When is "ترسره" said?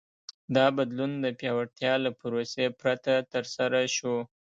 3.33-3.81